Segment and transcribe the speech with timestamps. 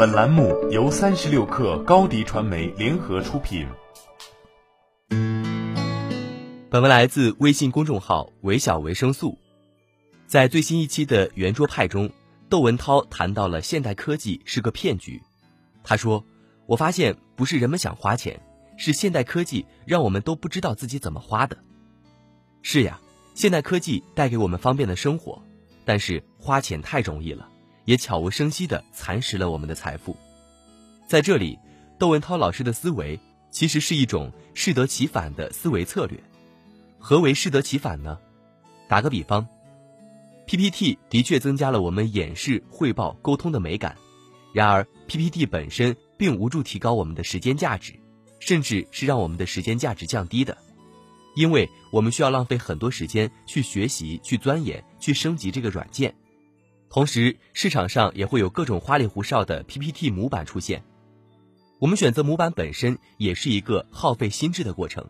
[0.00, 3.68] 本栏目由三十六氪高低传媒联合出品。
[6.70, 9.36] 本文来自微信公众号“微小维生素”。
[10.26, 12.10] 在最新一期的圆桌派中，
[12.48, 15.20] 窦文涛谈到了现代科技是个骗局。
[15.84, 16.24] 他说
[16.64, 18.40] ：“我发现不是人们想花钱，
[18.78, 21.58] 是现代科技让我们都不知道自己怎么花的。”
[22.62, 22.98] 是呀，
[23.34, 25.42] 现代科技带给我们方便的生活，
[25.84, 27.46] 但是花钱太容易了。
[27.84, 30.16] 也悄无声息地蚕食了我们的财富。
[31.06, 31.58] 在这里，
[31.98, 33.18] 窦文涛老师的思维
[33.50, 36.18] 其实是一种适得其反的思维策略。
[36.98, 38.18] 何为适得其反呢？
[38.88, 39.46] 打个比方
[40.46, 43.96] ，PPT 的确增加了我们演示、汇报、沟通的美感。
[44.52, 47.94] 然而，PPT 本身并无助提高我们的时间价值，
[48.40, 50.58] 甚至是让我们的时间价值降低的，
[51.36, 56.14] 因为我们需要浪费很多时间去学习、去钻研、去升级这个软件。
[56.90, 60.82] 同时，市场上也会有各种花里胡哨的 PPT 模板出现。
[61.78, 65.08] 我们选择模板本身也是一个耗费心智的过程。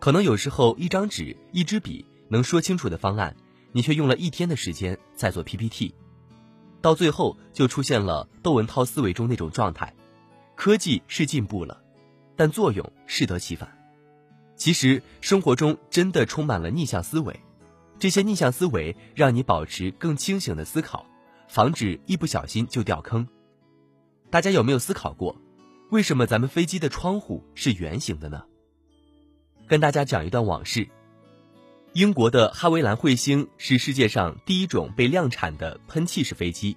[0.00, 3.36] 可能有时候一张纸、一支笔能说清楚的方案，
[3.72, 5.94] 你却用了一天的时间在做 PPT，
[6.80, 9.94] 到最后就出现了窦文涛思维中那种状态：
[10.56, 11.82] 科技是进步了，
[12.34, 13.70] 但作用适得其反。
[14.56, 17.38] 其实生活中真的充满了逆向思维。
[18.04, 21.06] 这些逆向思维让你保持更清醒的思考，
[21.48, 23.26] 防止一不小心就掉坑。
[24.28, 25.40] 大家有没有思考过，
[25.90, 28.44] 为什么咱们飞机的窗户是圆形的呢？
[29.66, 30.86] 跟大家讲一段往事：
[31.94, 36.76] 英国的哈维兰彗星是世界上第一种被量产的喷气式飞机。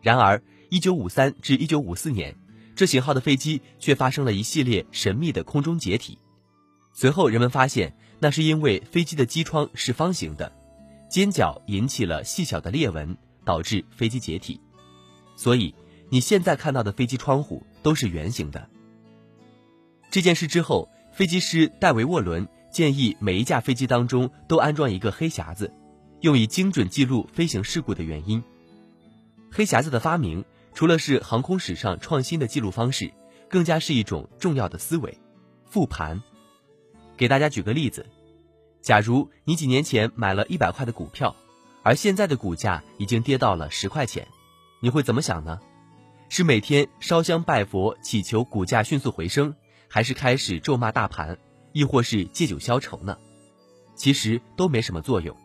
[0.00, 2.36] 然而，1953至1954年，
[2.74, 6.16] 这型号的飞机却发生了一系列神秘的空中解体。
[6.94, 7.94] 随后，人们发现。
[8.22, 10.52] 那是因为飞机的机窗是方形的，
[11.10, 14.60] 尖角引起了细小的裂纹，导致飞机解体。
[15.34, 15.74] 所以
[16.08, 18.68] 你现在看到的飞机窗户都是圆形的。
[20.08, 25.74] 这件事之后，飞机师戴维·沃伦建议每一架飞机当中都安装一个黑匣子，
[26.20, 28.40] 用以精准记录飞行事故的原因。
[29.50, 30.44] 黑匣子的发明，
[30.74, 33.12] 除了是航空史上创新的记录方式，
[33.50, 35.18] 更加是一种重要的思维——
[35.66, 36.22] 复盘。
[37.16, 38.06] 给大家举个例子，
[38.80, 41.36] 假如你几年前买了一百块的股票，
[41.82, 44.26] 而现在的股价已经跌到了十块钱，
[44.80, 45.60] 你会怎么想呢？
[46.28, 49.54] 是每天烧香拜佛祈求股价迅速回升，
[49.86, 51.38] 还是开始咒骂大盘，
[51.72, 53.18] 亦或是借酒消愁呢？
[53.94, 55.36] 其实都没什么作用。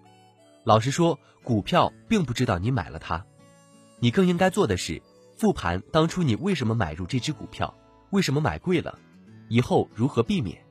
[0.64, 3.26] 老实说，股票并不知道你买了它，
[4.00, 5.02] 你更应该做的是
[5.38, 7.74] 复盘当初你为什么买入这只股票，
[8.10, 8.98] 为什么买贵了，
[9.50, 10.67] 以后如何避免。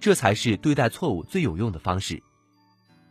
[0.00, 2.22] 这才是对待错误最有用的方式。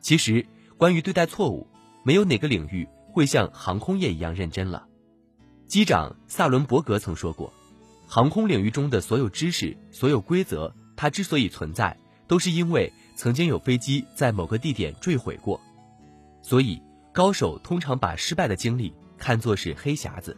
[0.01, 0.45] 其实，
[0.77, 1.67] 关于对待错误，
[2.03, 4.87] 没有哪个领域会像航空业一样认真了。
[5.67, 7.53] 机长萨伦伯格曾说过
[8.07, 11.95] ：“航空领域中的所有知识、所有规则，它之所以存在，
[12.27, 15.61] 都是因为曾经有飞机在某个地点坠毁过。
[16.41, 16.81] 所以，
[17.13, 20.35] 高手通常把失败的经历看作是黑匣子，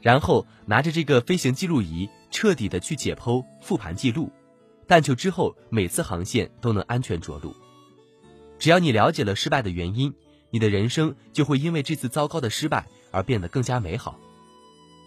[0.00, 4.30] 然后拿着这个飞行记录仪，彻底的去解剖、复盘记录。”
[4.92, 7.56] 但求之后，每次航线都能安全着陆。
[8.58, 10.12] 只要你了解了失败的原因，
[10.50, 14.20] 你的人生就会因为这次糟糕的失败而变得更加美好。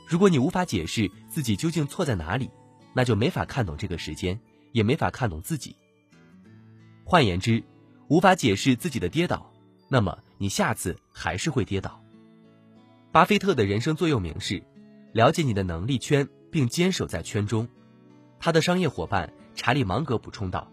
[0.08, 2.50] 如果你无法解释自己究竟错在哪里，
[2.96, 4.40] 那就没法看懂这个时间，
[4.72, 5.76] 也没法看懂自己。
[7.04, 7.64] 换言之，
[8.08, 9.54] 无法解释自己的跌倒，
[9.88, 12.02] 那么你下次还是会跌倒。
[13.12, 14.64] 巴菲特的人生座右铭是：
[15.14, 17.68] 了解你的能力圈，并坚守在圈中。
[18.40, 19.32] 他的商业伙伴。
[19.56, 20.70] 查理芒格补充道：“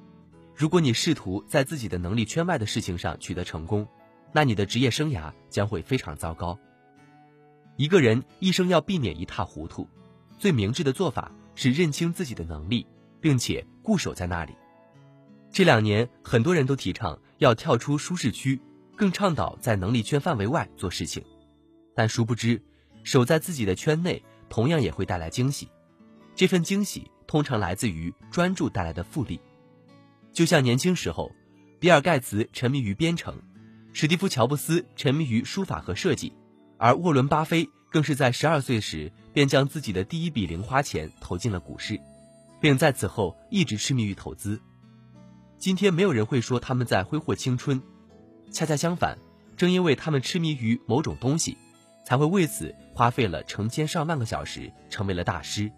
[0.54, 3.86] 如果你试图在自己的能力圈外的事情上取得成功，
[4.32, 6.58] 那你的职业生涯将会非常糟糕。
[7.76, 9.88] 一个人一生要避免一塌糊涂，
[10.38, 12.86] 最明智的做法是认清自己的能力，
[13.20, 14.52] 并且固守在那里。
[15.50, 18.60] 这两年，很多人都提倡要跳出舒适区，
[18.96, 21.24] 更倡导在能力圈范围外做事情，
[21.94, 22.60] 但殊不知，
[23.04, 25.68] 守在自己的圈内同样也会带来惊喜。
[26.34, 29.40] 这份惊喜。”通常来自于专注带来的复利，
[30.34, 31.32] 就像年轻时候，
[31.80, 33.40] 比尔盖茨沉迷于编程，
[33.94, 36.34] 史蒂夫乔布斯沉迷于书法和设计，
[36.76, 41.98] 而沃伦巴菲更是在十二岁时便将自己的第一笔零花钱投进了股市，
[42.60, 44.60] 并在此后一直痴迷于投资。
[45.56, 47.80] 今天没有人会说他们在挥霍青春，
[48.50, 49.16] 恰恰相反，
[49.56, 51.56] 正因为他们痴迷于某种东西，
[52.04, 55.72] 才会为此花费了成千上万个小时，成为了大师。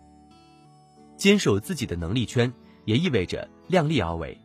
[1.17, 2.53] 坚守自己的能力圈，
[2.85, 4.39] 也意味着量力而为。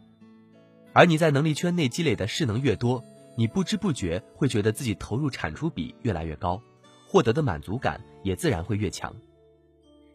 [0.94, 3.04] 而你在能力圈内积累的势能越多，
[3.38, 6.62] 你不知不觉会觉得自己投入产出比越来越高，
[7.08, 9.16] 获得的满足感也自然会越强。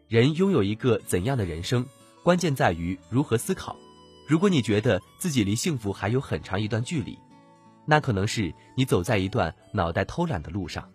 [0.08, 1.86] 人拥有一个怎样的人生，
[2.22, 3.76] 关键在于如何思考。
[4.28, 7.18] 如果你觉得自己离幸福还有很长一段距离，
[7.86, 10.90] 那可能是你走在一段脑袋偷懒的路上。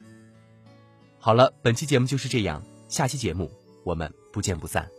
[1.20, 3.52] 好了，本期节目就是这样，下期节目
[3.84, 4.99] 我们不见不散。